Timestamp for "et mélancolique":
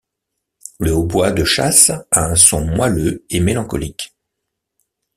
3.29-4.15